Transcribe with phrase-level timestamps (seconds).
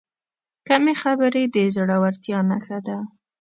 [0.67, 2.97] کمې خبرې، د زړورتیا نښه ده.